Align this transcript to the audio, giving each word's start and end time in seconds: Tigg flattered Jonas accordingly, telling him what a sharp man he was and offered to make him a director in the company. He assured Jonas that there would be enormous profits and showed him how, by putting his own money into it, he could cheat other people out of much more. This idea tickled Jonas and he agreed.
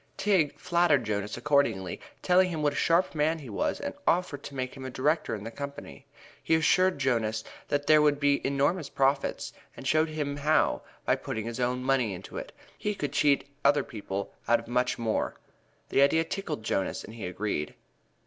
Tigg 0.17 0.57
flattered 0.57 1.03
Jonas 1.03 1.37
accordingly, 1.37 2.01
telling 2.23 2.49
him 2.49 2.63
what 2.63 2.73
a 2.73 2.75
sharp 2.75 3.13
man 3.13 3.37
he 3.37 3.51
was 3.51 3.79
and 3.79 3.93
offered 4.07 4.41
to 4.41 4.55
make 4.55 4.73
him 4.75 4.83
a 4.83 4.89
director 4.89 5.35
in 5.35 5.43
the 5.43 5.51
company. 5.51 6.07
He 6.41 6.55
assured 6.55 6.97
Jonas 6.97 7.43
that 7.67 7.85
there 7.85 8.01
would 8.01 8.19
be 8.19 8.43
enormous 8.43 8.89
profits 8.89 9.53
and 9.77 9.85
showed 9.87 10.09
him 10.09 10.37
how, 10.37 10.81
by 11.05 11.15
putting 11.17 11.45
his 11.45 11.59
own 11.59 11.83
money 11.83 12.15
into 12.15 12.37
it, 12.37 12.51
he 12.75 12.95
could 12.95 13.13
cheat 13.13 13.47
other 13.63 13.83
people 13.83 14.33
out 14.47 14.57
of 14.57 14.67
much 14.67 14.97
more. 14.97 15.35
This 15.89 16.01
idea 16.01 16.23
tickled 16.23 16.63
Jonas 16.63 17.03
and 17.03 17.13
he 17.13 17.27
agreed. 17.27 17.75